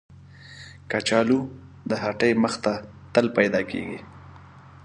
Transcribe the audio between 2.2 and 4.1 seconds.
مخ ته تل پیدا کېږي